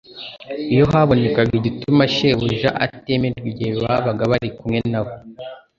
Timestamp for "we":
5.05-5.13